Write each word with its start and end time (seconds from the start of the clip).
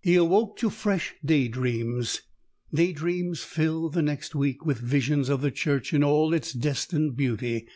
He 0.00 0.14
awoke 0.14 0.56
to 0.58 0.70
fresh 0.70 1.16
day 1.24 1.48
dreams. 1.48 2.22
Day 2.72 2.92
dreams 2.92 3.42
filled 3.42 3.94
the 3.94 4.00
next 4.02 4.32
week 4.32 4.64
with 4.64 4.78
visions 4.78 5.28
of 5.28 5.40
the 5.40 5.50
church 5.50 5.92
in 5.92 6.04
all 6.04 6.32
its 6.32 6.52
destined 6.52 7.16
beauty. 7.16 7.66